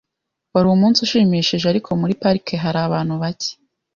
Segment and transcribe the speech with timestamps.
[0.53, 3.51] Wari umunsi ushimishije, ariko muri parike hari abantu bake.